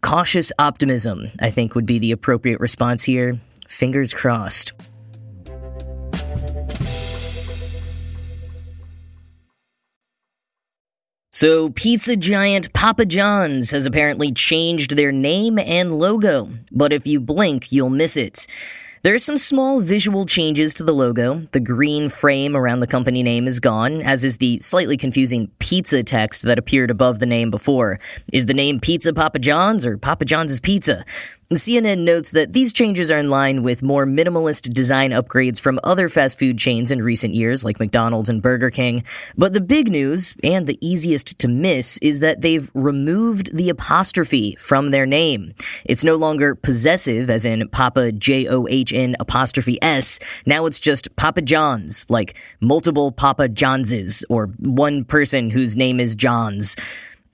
Cautious 0.00 0.52
optimism, 0.56 1.32
I 1.40 1.50
think, 1.50 1.74
would 1.74 1.86
be 1.86 1.98
the 1.98 2.12
appropriate 2.12 2.60
response 2.60 3.02
here. 3.02 3.40
Fingers 3.66 4.14
crossed. 4.14 4.74
So, 11.32 11.70
pizza 11.70 12.16
giant 12.16 12.72
Papa 12.72 13.06
John's 13.06 13.72
has 13.72 13.86
apparently 13.86 14.30
changed 14.30 14.96
their 14.96 15.10
name 15.10 15.58
and 15.58 15.92
logo, 15.92 16.48
but 16.70 16.92
if 16.92 17.08
you 17.08 17.18
blink, 17.18 17.72
you'll 17.72 17.90
miss 17.90 18.16
it. 18.16 18.46
There 19.02 19.14
are 19.14 19.18
some 19.18 19.38
small 19.38 19.80
visual 19.80 20.26
changes 20.26 20.74
to 20.74 20.84
the 20.84 20.92
logo. 20.92 21.38
The 21.52 21.60
green 21.60 22.10
frame 22.10 22.54
around 22.54 22.80
the 22.80 22.86
company 22.86 23.22
name 23.22 23.46
is 23.46 23.58
gone, 23.58 24.02
as 24.02 24.26
is 24.26 24.36
the 24.36 24.58
slightly 24.58 24.98
confusing 24.98 25.50
pizza 25.58 26.02
text 26.02 26.42
that 26.42 26.58
appeared 26.58 26.90
above 26.90 27.18
the 27.18 27.24
name 27.24 27.50
before. 27.50 27.98
Is 28.30 28.44
the 28.44 28.52
name 28.52 28.78
Pizza 28.78 29.14
Papa 29.14 29.38
John's 29.38 29.86
or 29.86 29.96
Papa 29.96 30.26
John's 30.26 30.60
Pizza? 30.60 31.06
CNN 31.56 32.04
notes 32.04 32.30
that 32.30 32.52
these 32.52 32.72
changes 32.72 33.10
are 33.10 33.18
in 33.18 33.28
line 33.28 33.64
with 33.64 33.82
more 33.82 34.06
minimalist 34.06 34.72
design 34.72 35.10
upgrades 35.10 35.60
from 35.60 35.80
other 35.82 36.08
fast 36.08 36.38
food 36.38 36.58
chains 36.58 36.92
in 36.92 37.02
recent 37.02 37.34
years, 37.34 37.64
like 37.64 37.80
McDonald's 37.80 38.30
and 38.30 38.40
Burger 38.40 38.70
King. 38.70 39.02
But 39.36 39.52
the 39.52 39.60
big 39.60 39.90
news, 39.90 40.36
and 40.44 40.68
the 40.68 40.78
easiest 40.80 41.40
to 41.40 41.48
miss, 41.48 41.98
is 42.02 42.20
that 42.20 42.40
they've 42.40 42.70
removed 42.72 43.52
the 43.52 43.68
apostrophe 43.68 44.54
from 44.60 44.92
their 44.92 45.06
name. 45.06 45.52
It's 45.84 46.04
no 46.04 46.14
longer 46.14 46.54
possessive, 46.54 47.28
as 47.28 47.44
in 47.44 47.68
Papa 47.70 48.12
J 48.12 48.46
O 48.46 48.68
H 48.68 48.92
N 48.92 49.16
apostrophe 49.18 49.76
S. 49.82 50.20
Now 50.46 50.66
it's 50.66 50.78
just 50.78 51.16
Papa 51.16 51.42
John's, 51.42 52.06
like 52.08 52.38
multiple 52.60 53.10
Papa 53.10 53.48
Johnses, 53.48 54.24
or 54.30 54.46
one 54.60 55.04
person 55.04 55.50
whose 55.50 55.74
name 55.74 55.98
is 55.98 56.14
John's. 56.14 56.76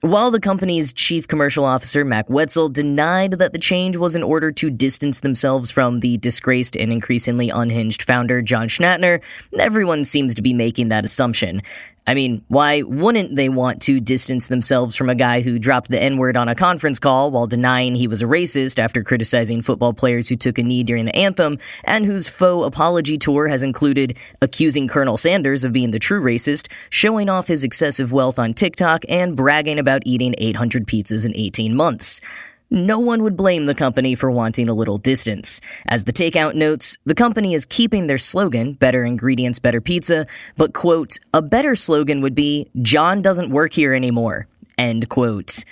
While 0.01 0.29
the 0.29 0.39
company's 0.39 0.93
chief 0.93 1.27
commercial 1.27 1.65
officer, 1.65 2.05
Max 2.05 2.29
Wetzel, 2.29 2.69
denied 2.69 3.31
that 3.39 3.51
the 3.51 3.57
change 3.57 3.97
was 3.97 4.15
in 4.15 4.21
order 4.21 4.51
to 4.51 4.69
distance 4.69 5.21
themselves 5.21 5.71
from 5.71 6.01
the 6.01 6.17
disgraced 6.17 6.77
and 6.77 6.91
increasingly 6.91 7.49
unhinged 7.49 8.03
founder, 8.03 8.43
John 8.43 8.67
Schnatter, 8.67 9.23
everyone 9.57 10.05
seems 10.05 10.35
to 10.35 10.43
be 10.43 10.53
making 10.53 10.89
that 10.89 11.03
assumption. 11.03 11.63
I 12.07 12.13
mean, 12.13 12.41
why 12.47 12.83
wouldn't 12.83 13.35
they 13.35 13.49
want 13.49 13.81
to 13.83 13.99
distance 13.99 14.47
themselves 14.47 14.95
from 14.95 15.09
a 15.09 15.15
guy 15.15 15.41
who 15.41 15.59
dropped 15.59 15.91
the 15.91 16.01
N 16.01 16.17
word 16.17 16.37
on 16.37 16.47
a 16.47 16.55
conference 16.55 16.99
call 16.99 17.31
while 17.31 17.47
denying 17.47 17.95
he 17.95 18.07
was 18.07 18.21
a 18.21 18.25
racist 18.25 18.79
after 18.79 19.03
criticizing 19.03 19.61
football 19.61 19.93
players 19.93 20.29
who 20.29 20.37
took 20.37 20.57
a 20.57 20.63
knee 20.63 20.83
during 20.83 21.03
the 21.03 21.15
anthem, 21.15 21.59
and 21.83 22.05
whose 22.05 22.29
faux 22.29 22.65
apology 22.65 23.17
tour 23.17 23.49
has 23.49 23.61
included 23.61 24.17
accusing 24.41 24.87
Colonel 24.87 25.17
Sanders 25.17 25.65
of 25.65 25.73
being 25.73 25.91
the 25.91 25.99
true 25.99 26.21
racist, 26.21 26.71
showing 26.89 27.27
off 27.27 27.47
his 27.47 27.65
excessive 27.65 28.13
wealth 28.13 28.39
on 28.39 28.53
TikTok, 28.53 29.03
and 29.09 29.35
bragging 29.35 29.77
about 29.77 30.03
eating 30.05 30.33
800 30.37 30.87
pizzas 30.87 31.25
in 31.25 31.35
18 31.35 31.75
months? 31.75 32.21
No 32.69 32.99
one 32.99 33.23
would 33.23 33.37
blame 33.37 33.65
the 33.65 33.75
company 33.75 34.13
for 34.13 34.29
wanting 34.29 34.67
a 34.67 34.73
little 34.73 34.97
distance. 34.97 35.61
As 35.87 36.03
the 36.03 36.11
takeout 36.11 36.53
notes, 36.53 36.97
the 37.05 37.15
company 37.15 37.53
is 37.53 37.65
keeping 37.65 38.07
their 38.07 38.17
slogan, 38.17 38.73
better 38.73 39.05
ingredients, 39.05 39.57
better 39.57 39.79
pizza, 39.79 40.27
but 40.57 40.73
quote, 40.73 41.17
a 41.33 41.41
better 41.41 41.77
slogan 41.77 42.21
would 42.21 42.35
be, 42.35 42.69
John 42.81 43.21
doesn't 43.21 43.51
work 43.51 43.71
here 43.71 43.93
anymore, 43.93 44.47
end 44.77 45.07
quote. 45.07 45.63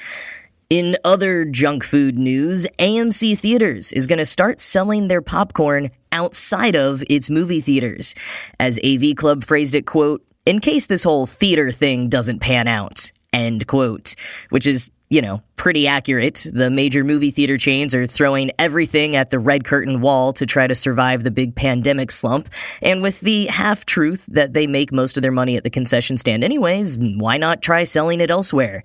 In 0.69 0.97
other 1.03 1.45
junk 1.45 1.83
food 1.83 2.17
news, 2.17 2.65
AMC 2.79 3.37
Theaters 3.37 3.91
is 3.91 4.07
going 4.07 4.19
to 4.19 4.25
start 4.25 4.59
selling 4.59 5.09
their 5.09 5.21
popcorn 5.21 5.91
outside 6.11 6.75
of 6.75 7.03
its 7.09 7.29
movie 7.29 7.61
theaters. 7.61 8.15
As 8.59 8.79
AV 8.83 9.15
Club 9.15 9.43
phrased 9.43 9.75
it, 9.75 9.85
quote, 9.85 10.23
in 10.45 10.59
case 10.59 10.85
this 10.85 11.03
whole 11.03 11.25
theater 11.25 11.71
thing 11.71 12.07
doesn't 12.07 12.39
pan 12.39 12.67
out, 12.67 13.11
end 13.33 13.67
quote, 13.67 14.15
which 14.49 14.65
is 14.65 14.89
you 15.09 15.21
know, 15.21 15.41
pretty 15.55 15.87
accurate. 15.87 16.47
The 16.51 16.69
major 16.69 17.03
movie 17.03 17.31
theater 17.31 17.57
chains 17.57 17.93
are 17.93 18.05
throwing 18.05 18.51
everything 18.57 19.15
at 19.15 19.29
the 19.29 19.39
red 19.39 19.63
curtain 19.63 20.01
wall 20.01 20.33
to 20.33 20.45
try 20.45 20.67
to 20.67 20.75
survive 20.75 21.23
the 21.23 21.31
big 21.31 21.55
pandemic 21.55 22.11
slump. 22.11 22.49
And 22.81 23.01
with 23.01 23.21
the 23.21 23.45
half 23.47 23.85
truth 23.85 24.25
that 24.27 24.53
they 24.53 24.67
make 24.67 24.91
most 24.91 25.17
of 25.17 25.23
their 25.23 25.31
money 25.31 25.57
at 25.57 25.63
the 25.63 25.69
concession 25.69 26.17
stand 26.17 26.43
anyways, 26.43 26.97
why 26.97 27.37
not 27.37 27.61
try 27.61 27.83
selling 27.83 28.19
it 28.19 28.31
elsewhere? 28.31 28.83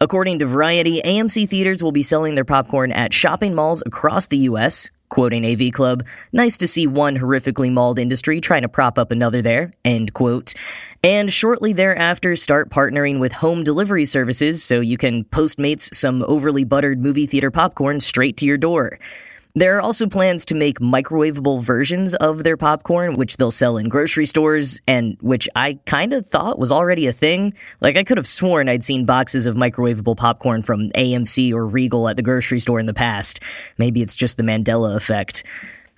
According 0.00 0.40
to 0.40 0.46
Variety, 0.46 1.00
AMC 1.00 1.48
theaters 1.48 1.80
will 1.80 1.92
be 1.92 2.02
selling 2.02 2.34
their 2.34 2.44
popcorn 2.44 2.90
at 2.90 3.14
shopping 3.14 3.54
malls 3.54 3.84
across 3.86 4.26
the 4.26 4.38
U.S., 4.38 4.90
Quoting 5.12 5.44
AV 5.44 5.72
Club, 5.72 6.06
nice 6.32 6.56
to 6.56 6.66
see 6.66 6.86
one 6.86 7.18
horrifically 7.18 7.70
mauled 7.70 7.98
industry 7.98 8.40
trying 8.40 8.62
to 8.62 8.68
prop 8.68 8.98
up 8.98 9.12
another 9.12 9.42
there, 9.42 9.70
end 9.84 10.14
quote. 10.14 10.54
And 11.04 11.30
shortly 11.30 11.74
thereafter, 11.74 12.34
start 12.34 12.70
partnering 12.70 13.20
with 13.20 13.32
home 13.32 13.62
delivery 13.62 14.06
services 14.06 14.64
so 14.64 14.80
you 14.80 14.96
can 14.96 15.24
Postmates 15.24 15.94
some 15.94 16.22
overly 16.22 16.64
buttered 16.64 17.02
movie 17.02 17.26
theater 17.26 17.50
popcorn 17.50 18.00
straight 18.00 18.38
to 18.38 18.46
your 18.46 18.56
door. 18.56 18.98
There 19.54 19.76
are 19.76 19.82
also 19.82 20.06
plans 20.06 20.46
to 20.46 20.54
make 20.54 20.78
microwavable 20.78 21.62
versions 21.62 22.14
of 22.14 22.42
their 22.42 22.56
popcorn, 22.56 23.16
which 23.16 23.36
they'll 23.36 23.50
sell 23.50 23.76
in 23.76 23.90
grocery 23.90 24.24
stores, 24.24 24.80
and 24.88 25.18
which 25.20 25.46
I 25.54 25.78
kind 25.84 26.14
of 26.14 26.24
thought 26.24 26.58
was 26.58 26.72
already 26.72 27.06
a 27.06 27.12
thing. 27.12 27.52
Like, 27.82 27.98
I 27.98 28.02
could 28.02 28.16
have 28.16 28.26
sworn 28.26 28.70
I'd 28.70 28.82
seen 28.82 29.04
boxes 29.04 29.44
of 29.44 29.54
microwavable 29.54 30.16
popcorn 30.16 30.62
from 30.62 30.88
AMC 30.92 31.52
or 31.52 31.66
Regal 31.66 32.08
at 32.08 32.16
the 32.16 32.22
grocery 32.22 32.60
store 32.60 32.80
in 32.80 32.86
the 32.86 32.94
past. 32.94 33.40
Maybe 33.76 34.00
it's 34.00 34.14
just 34.14 34.38
the 34.38 34.42
Mandela 34.42 34.96
effect. 34.96 35.44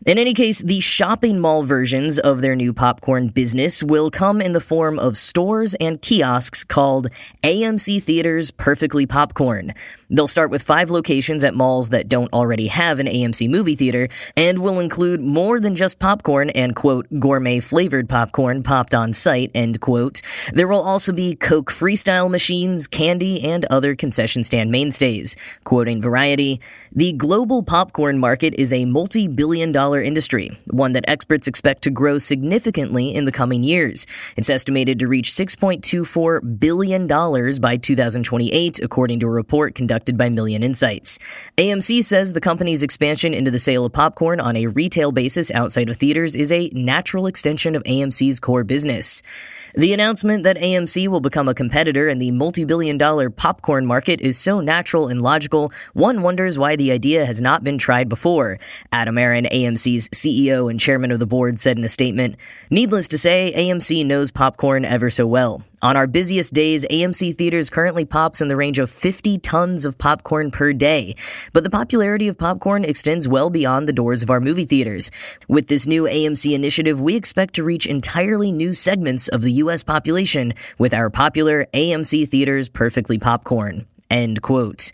In 0.07 0.19
any 0.19 0.35
case, 0.35 0.59
the 0.59 0.81
shopping 0.81 1.41
mall 1.41 1.63
versions 1.63 2.19
of 2.19 2.43
their 2.43 2.55
new 2.55 2.75
popcorn 2.75 3.29
business 3.29 3.83
will 3.83 4.11
come 4.11 4.43
in 4.43 4.53
the 4.53 4.61
form 4.61 4.99
of 4.99 5.17
stores 5.17 5.75
and 5.77 6.01
kiosks 6.03 6.63
called 6.63 7.09
AMC 7.43 8.03
Theaters 8.03 8.51
Perfectly 8.51 9.07
Popcorn. 9.07 9.73
They'll 10.11 10.29
start 10.29 10.51
with 10.51 10.63
five 10.63 10.91
locations 10.91 11.43
at 11.43 11.55
malls 11.55 11.89
that 11.89 12.07
don't 12.07 12.31
already 12.35 12.67
have 12.67 13.01
an 13.01 13.07
AMC 13.07 13.49
movie 13.49 13.77
theater 13.77 14.11
and 14.37 14.59
will 14.59 14.79
include 14.79 15.23
more 15.23 15.59
than 15.59 15.75
just 15.75 15.99
popcorn 15.99 16.51
and, 16.51 16.77
quote, 16.77 17.07
gourmet 17.19 17.61
flavored 17.61 18.07
popcorn 18.07 18.63
popped 18.63 18.95
on 18.95 19.15
site, 19.15 19.51
end 19.55 19.81
quote. 19.81 20.21
There 20.53 20.69
will 20.69 20.83
also 20.83 21.15
be 21.15 21.35
Coke 21.35 21.73
freestyle 21.73 22.31
machines, 22.31 22.87
candy, 22.87 23.43
and 23.43 23.65
other 23.71 23.97
concession 23.97 24.45
stand 24.45 24.71
mainstays. 24.71 25.35
Quoting 25.65 26.03
Variety, 26.03 26.61
the 26.95 27.13
global 27.15 27.63
popcorn 27.63 28.19
market 28.19 28.55
is 28.55 28.73
a 28.73 28.85
multi 28.85 29.27
billion 29.27 29.73
dollar 29.73 30.03
industry, 30.03 30.51
one 30.67 30.93
that 30.93 31.05
experts 31.09 31.49
expect 31.49 31.83
to 31.83 31.91
grow 31.91 32.19
significantly 32.19 33.15
in 33.15 33.25
the 33.25 33.33
coming 33.33 33.63
years. 33.63 34.07
It's 34.37 34.51
estimated 34.51 34.99
to 35.01 35.09
reach 35.09 35.31
$6.24 35.31 36.61
billion 36.61 37.07
by 37.07 37.77
2028, 37.77 38.81
according 38.81 39.21
to 39.21 39.27
a 39.27 39.31
report 39.31 39.75
conducted 39.75 39.95
conducted 39.95 40.19
by 40.19 40.29
Million 40.29 40.63
Insights. 40.63 41.19
AMC 41.57 42.03
says 42.03 42.33
the 42.33 42.41
company's 42.41 42.83
expansion 42.83 43.33
into 43.33 43.51
the 43.51 43.59
sale 43.59 43.85
of 43.85 43.93
popcorn 43.93 44.41
on 44.41 44.57
a 44.57 44.67
retail 44.67 45.13
basis 45.13 45.51
outside 45.53 45.89
of 45.89 45.97
theaters 45.97 46.35
is 46.35 46.51
a 46.51 46.69
natural 46.73 47.27
extension 47.27 47.77
of 47.77 47.83
AMC's 47.85 48.41
core 48.41 48.65
business. 48.65 49.23
The 49.77 49.93
announcement 49.93 50.45
that 50.45 50.57
AMC 50.57 51.09
will 51.09 51.19
become 51.19 51.49
a 51.49 51.55
competitor 51.55 52.09
in 52.09 52.21
the 52.21 52.31
multi 52.31 52.65
billion 52.65 52.97
dollar 52.97 53.29
popcorn 53.29 53.87
market 53.87 54.21
is 54.21 54.39
so 54.39 54.61
natural 54.61 55.09
and 55.09 55.21
logical, 55.21 55.73
one 55.95 56.23
wonders 56.23 56.57
why 56.57 56.77
the 56.77 56.93
idea 56.93 57.27
has 57.27 57.41
not 57.41 57.65
been 57.65 57.77
tried 57.77 58.09
before. 58.09 58.61
Adam 58.93 59.19
Aron, 59.19 59.47
AMC's 59.47 60.09
CEO 60.11 60.71
and 60.71 60.79
chairman 60.79 61.11
of 61.11 61.19
the 61.19 61.27
board, 61.27 61.59
said 61.59 61.77
in 61.77 61.83
a 61.83 61.89
statement 61.89 62.37
Needless 62.71 63.09
to 63.09 63.19
say, 63.19 63.53
AMC 63.57 64.07
knows 64.07 64.31
popcorn 64.31 64.85
ever 64.85 65.11
so 65.11 65.27
well. 65.27 65.65
On 65.85 65.99
our 65.99 66.07
busiest 66.07 66.55
days, 66.55 66.87
AMC 66.91 67.37
Theaters 67.37 67.69
currently 67.69 68.07
pops 68.07 68.41
in 68.41 68.49
the 68.49 68.57
range 68.57 68.79
of 68.79 68.89
50 68.89 69.37
tons 69.37 69.85
of 69.85 69.99
popcorn 69.99 70.51
per 70.51 70.73
day. 70.73 71.15
But 71.53 71.63
the 71.63 71.69
popularity 71.69 72.27
of 72.27 72.39
popcorn 72.39 72.87
extends 72.87 73.29
well 73.29 73.51
beyond 73.51 73.87
the 73.87 73.93
doors 73.93 74.23
of 74.23 74.31
our 74.31 74.41
movie 74.41 74.65
theaters. 74.65 75.11
With 75.47 75.67
this 75.67 75.87
new 75.87 76.05
AMC 76.05 76.55
initiative, 76.55 77.03
we 77.03 77.17
expect 77.17 77.53
to 77.57 77.65
reach 77.65 77.87
entirely 77.87 78.51
new 78.51 78.73
segments 78.73 79.29
of 79.29 79.43
the 79.43 79.53
U.S. 79.53 79.83
population 79.83 80.55
with 80.79 80.95
our 80.95 81.11
popular 81.11 81.67
AMC 81.75 82.31
Theaters 82.31 82.71
Perfectly 82.71 83.19
Popcorn. 83.19 83.85
End 84.11 84.43
quote. 84.43 84.93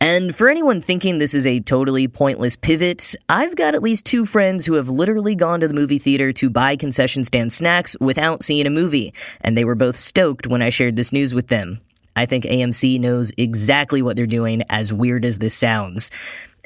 And 0.00 0.34
for 0.34 0.48
anyone 0.48 0.80
thinking 0.80 1.18
this 1.18 1.34
is 1.34 1.46
a 1.46 1.60
totally 1.60 2.08
pointless 2.08 2.56
pivot, 2.56 3.14
I've 3.28 3.56
got 3.56 3.74
at 3.74 3.82
least 3.82 4.04
two 4.04 4.24
friends 4.24 4.66
who 4.66 4.74
have 4.74 4.88
literally 4.88 5.34
gone 5.34 5.60
to 5.60 5.68
the 5.68 5.74
movie 5.74 5.98
theater 5.98 6.32
to 6.34 6.50
buy 6.50 6.76
concession 6.76 7.22
stand 7.24 7.52
snacks 7.52 7.96
without 8.00 8.42
seeing 8.42 8.66
a 8.66 8.70
movie, 8.70 9.12
and 9.42 9.56
they 9.56 9.64
were 9.64 9.74
both 9.74 9.96
stoked 9.96 10.46
when 10.46 10.62
I 10.62 10.70
shared 10.70 10.96
this 10.96 11.12
news 11.12 11.34
with 11.34 11.48
them. 11.48 11.80
I 12.16 12.24
think 12.24 12.44
AMC 12.44 12.98
knows 12.98 13.30
exactly 13.36 14.00
what 14.00 14.16
they're 14.16 14.26
doing, 14.26 14.62
as 14.70 14.92
weird 14.92 15.24
as 15.26 15.38
this 15.38 15.54
sounds. 15.54 16.10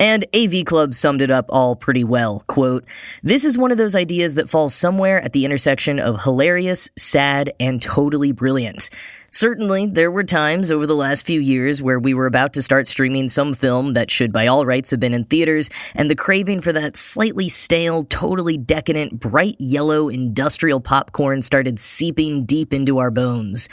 And 0.00 0.24
AV 0.34 0.64
Club 0.64 0.94
summed 0.94 1.20
it 1.20 1.30
up 1.30 1.44
all 1.50 1.76
pretty 1.76 2.04
well. 2.04 2.42
Quote, 2.46 2.86
This 3.22 3.44
is 3.44 3.58
one 3.58 3.70
of 3.70 3.76
those 3.76 3.94
ideas 3.94 4.34
that 4.36 4.48
falls 4.48 4.74
somewhere 4.74 5.20
at 5.20 5.34
the 5.34 5.44
intersection 5.44 6.00
of 6.00 6.22
hilarious, 6.22 6.88
sad, 6.96 7.52
and 7.60 7.82
totally 7.82 8.32
brilliant. 8.32 8.88
Certainly, 9.30 9.88
there 9.88 10.10
were 10.10 10.24
times 10.24 10.70
over 10.70 10.86
the 10.86 10.94
last 10.96 11.26
few 11.26 11.38
years 11.38 11.82
where 11.82 12.00
we 12.00 12.14
were 12.14 12.26
about 12.26 12.54
to 12.54 12.62
start 12.62 12.86
streaming 12.86 13.28
some 13.28 13.52
film 13.52 13.92
that 13.92 14.10
should 14.10 14.32
by 14.32 14.46
all 14.46 14.64
rights 14.64 14.90
have 14.90 15.00
been 15.00 15.12
in 15.12 15.24
theaters, 15.24 15.68
and 15.94 16.10
the 16.10 16.16
craving 16.16 16.62
for 16.62 16.72
that 16.72 16.96
slightly 16.96 17.50
stale, 17.50 18.02
totally 18.04 18.56
decadent, 18.56 19.20
bright 19.20 19.56
yellow 19.58 20.08
industrial 20.08 20.80
popcorn 20.80 21.42
started 21.42 21.78
seeping 21.78 22.46
deep 22.46 22.72
into 22.72 22.98
our 22.98 23.10
bones. 23.10 23.68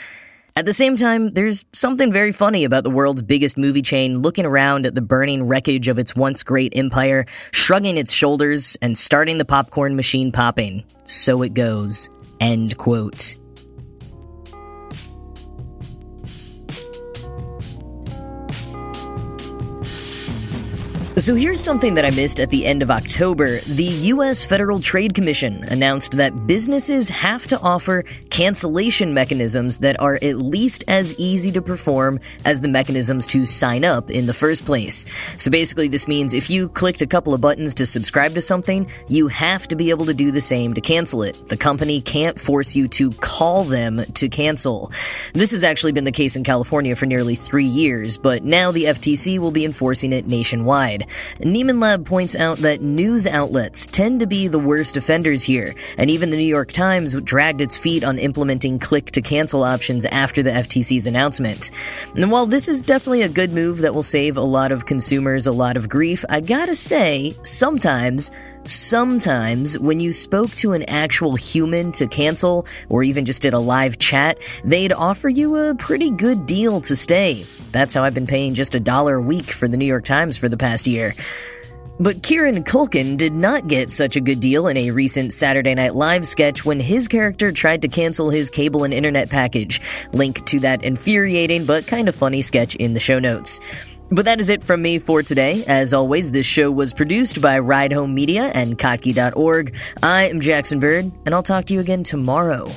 At 0.56 0.66
the 0.66 0.72
same 0.72 0.96
time, 0.96 1.30
there's 1.30 1.64
something 1.72 2.12
very 2.12 2.32
funny 2.32 2.64
about 2.64 2.82
the 2.82 2.90
world's 2.90 3.22
biggest 3.22 3.56
movie 3.56 3.82
chain 3.82 4.18
looking 4.18 4.44
around 4.44 4.86
at 4.86 4.94
the 4.94 5.00
burning 5.00 5.44
wreckage 5.44 5.86
of 5.86 5.98
its 5.98 6.16
once 6.16 6.42
great 6.42 6.72
empire, 6.76 7.26
shrugging 7.52 7.96
its 7.96 8.12
shoulders, 8.12 8.76
and 8.82 8.98
starting 8.98 9.38
the 9.38 9.44
popcorn 9.44 9.94
machine 9.94 10.32
popping. 10.32 10.82
So 11.04 11.42
it 11.42 11.54
goes. 11.54 12.10
End 12.40 12.76
quote. 12.76 13.37
So 21.18 21.34
here's 21.34 21.60
something 21.60 21.94
that 21.94 22.04
I 22.04 22.10
missed 22.12 22.38
at 22.38 22.50
the 22.50 22.64
end 22.64 22.80
of 22.80 22.92
October. 22.92 23.58
The 23.58 23.90
U.S. 24.12 24.44
Federal 24.44 24.78
Trade 24.78 25.14
Commission 25.14 25.64
announced 25.64 26.12
that 26.12 26.46
businesses 26.46 27.08
have 27.08 27.44
to 27.48 27.58
offer 27.58 28.04
cancellation 28.30 29.14
mechanisms 29.14 29.78
that 29.78 30.00
are 30.00 30.14
at 30.22 30.36
least 30.36 30.84
as 30.86 31.18
easy 31.18 31.50
to 31.50 31.60
perform 31.60 32.20
as 32.44 32.60
the 32.60 32.68
mechanisms 32.68 33.26
to 33.26 33.46
sign 33.46 33.84
up 33.84 34.10
in 34.10 34.26
the 34.26 34.32
first 34.32 34.64
place. 34.64 35.04
So 35.38 35.50
basically, 35.50 35.88
this 35.88 36.06
means 36.06 36.34
if 36.34 36.50
you 36.50 36.68
clicked 36.68 37.02
a 37.02 37.06
couple 37.06 37.34
of 37.34 37.40
buttons 37.40 37.74
to 37.74 37.86
subscribe 37.86 38.34
to 38.34 38.40
something, 38.40 38.88
you 39.08 39.26
have 39.26 39.66
to 39.68 39.76
be 39.76 39.90
able 39.90 40.06
to 40.06 40.14
do 40.14 40.30
the 40.30 40.40
same 40.40 40.72
to 40.74 40.80
cancel 40.80 41.24
it. 41.24 41.48
The 41.48 41.56
company 41.56 42.00
can't 42.00 42.38
force 42.38 42.76
you 42.76 42.86
to 42.88 43.10
call 43.10 43.64
them 43.64 44.04
to 44.04 44.28
cancel. 44.28 44.92
This 45.32 45.50
has 45.50 45.64
actually 45.64 45.92
been 45.92 46.04
the 46.04 46.12
case 46.12 46.36
in 46.36 46.44
California 46.44 46.94
for 46.94 47.06
nearly 47.06 47.34
three 47.34 47.64
years, 47.64 48.18
but 48.18 48.44
now 48.44 48.70
the 48.70 48.84
FTC 48.84 49.40
will 49.40 49.50
be 49.50 49.64
enforcing 49.64 50.12
it 50.12 50.28
nationwide. 50.28 51.06
Nieman 51.40 51.80
Lab 51.80 52.06
points 52.06 52.36
out 52.36 52.58
that 52.58 52.82
news 52.82 53.26
outlets 53.26 53.86
tend 53.86 54.20
to 54.20 54.26
be 54.26 54.48
the 54.48 54.58
worst 54.58 54.96
offenders 54.96 55.42
here, 55.42 55.74
and 55.96 56.10
even 56.10 56.30
the 56.30 56.36
New 56.36 56.42
York 56.42 56.72
Times 56.72 57.20
dragged 57.22 57.60
its 57.60 57.76
feet 57.76 58.04
on 58.04 58.18
implementing 58.18 58.78
click 58.78 59.10
to 59.12 59.22
cancel 59.22 59.62
options 59.62 60.04
after 60.06 60.42
the 60.42 60.50
FTC's 60.50 61.06
announcement. 61.06 61.70
And 62.14 62.30
while 62.30 62.46
this 62.46 62.68
is 62.68 62.82
definitely 62.82 63.22
a 63.22 63.28
good 63.28 63.52
move 63.52 63.78
that 63.78 63.94
will 63.94 64.02
save 64.02 64.36
a 64.36 64.42
lot 64.42 64.72
of 64.72 64.86
consumers 64.86 65.46
a 65.46 65.52
lot 65.52 65.76
of 65.76 65.88
grief, 65.88 66.24
I 66.28 66.40
gotta 66.40 66.76
say, 66.76 67.34
sometimes 67.42 68.30
Sometimes, 68.64 69.78
when 69.78 70.00
you 70.00 70.12
spoke 70.12 70.50
to 70.56 70.72
an 70.72 70.82
actual 70.84 71.36
human 71.36 71.92
to 71.92 72.06
cancel, 72.06 72.66
or 72.88 73.02
even 73.02 73.24
just 73.24 73.42
did 73.42 73.54
a 73.54 73.58
live 73.58 73.98
chat, 73.98 74.38
they'd 74.64 74.92
offer 74.92 75.28
you 75.28 75.56
a 75.56 75.74
pretty 75.74 76.10
good 76.10 76.46
deal 76.46 76.80
to 76.82 76.94
stay. 76.94 77.44
That's 77.72 77.94
how 77.94 78.04
I've 78.04 78.14
been 78.14 78.26
paying 78.26 78.54
just 78.54 78.74
a 78.74 78.80
dollar 78.80 79.16
a 79.16 79.22
week 79.22 79.46
for 79.46 79.68
the 79.68 79.76
New 79.76 79.86
York 79.86 80.04
Times 80.04 80.36
for 80.36 80.48
the 80.48 80.56
past 80.56 80.86
year. 80.86 81.14
But 82.00 82.22
Kieran 82.22 82.62
Culkin 82.62 83.16
did 83.16 83.32
not 83.32 83.66
get 83.66 83.90
such 83.90 84.14
a 84.14 84.20
good 84.20 84.38
deal 84.38 84.68
in 84.68 84.76
a 84.76 84.92
recent 84.92 85.32
Saturday 85.32 85.74
Night 85.74 85.96
Live 85.96 86.28
sketch 86.28 86.64
when 86.64 86.78
his 86.78 87.08
character 87.08 87.50
tried 87.50 87.82
to 87.82 87.88
cancel 87.88 88.30
his 88.30 88.50
cable 88.50 88.84
and 88.84 88.94
internet 88.94 89.28
package. 89.28 89.80
Link 90.12 90.44
to 90.46 90.60
that 90.60 90.84
infuriating 90.84 91.64
but 91.64 91.88
kind 91.88 92.08
of 92.08 92.14
funny 92.14 92.40
sketch 92.40 92.76
in 92.76 92.94
the 92.94 93.00
show 93.00 93.18
notes. 93.18 93.58
But 94.10 94.24
that 94.24 94.40
is 94.40 94.48
it 94.48 94.64
from 94.64 94.80
me 94.80 94.98
for 94.98 95.22
today. 95.22 95.64
As 95.66 95.92
always, 95.92 96.30
this 96.30 96.46
show 96.46 96.70
was 96.70 96.94
produced 96.94 97.42
by 97.42 97.58
Ride 97.58 97.92
Home 97.92 98.14
Media 98.14 98.50
and 98.54 98.78
Kottke.org. 98.78 99.76
I 100.02 100.28
am 100.28 100.40
Jackson 100.40 100.78
Bird, 100.78 101.12
and 101.26 101.34
I'll 101.34 101.42
talk 101.42 101.66
to 101.66 101.74
you 101.74 101.80
again 101.80 102.02
tomorrow. 102.02 102.70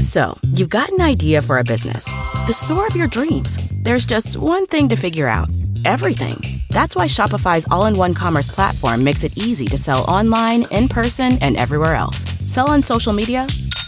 So, 0.00 0.36
you've 0.54 0.70
got 0.70 0.88
an 0.90 1.02
idea 1.02 1.42
for 1.42 1.58
a 1.58 1.64
business, 1.64 2.06
the 2.46 2.52
store 2.52 2.86
of 2.86 2.96
your 2.96 3.06
dreams. 3.06 3.58
There's 3.82 4.04
just 4.04 4.36
one 4.36 4.66
thing 4.66 4.88
to 4.88 4.96
figure 4.96 5.28
out 5.28 5.48
everything. 5.84 6.62
That's 6.70 6.96
why 6.96 7.06
Shopify's 7.06 7.66
all 7.70 7.86
in 7.86 7.96
one 7.96 8.14
commerce 8.14 8.48
platform 8.48 9.04
makes 9.04 9.24
it 9.24 9.36
easy 9.36 9.66
to 9.66 9.76
sell 9.76 10.04
online, 10.04 10.64
in 10.70 10.88
person, 10.88 11.38
and 11.42 11.56
everywhere 11.56 11.94
else. 11.94 12.24
Sell 12.46 12.70
on 12.70 12.82
social 12.82 13.12
media 13.12 13.46